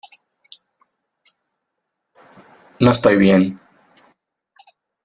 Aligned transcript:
no 2.79 2.89
estoy 2.89 3.17
bien. 3.17 3.59